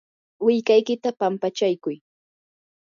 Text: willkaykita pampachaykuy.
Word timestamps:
willkaykita 0.45 1.09
pampachaykuy. 1.19 1.95